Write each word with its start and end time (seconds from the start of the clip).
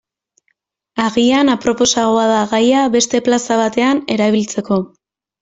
Agian 1.07 1.51
aproposagoa 1.55 2.23
da 2.33 2.41
gaia 2.55 2.87
beste 2.97 3.23
plaza 3.29 3.61
batean 3.61 4.03
erabiltzeko. 4.17 4.83